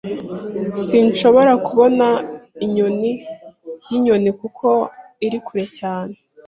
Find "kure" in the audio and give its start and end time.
5.45-5.65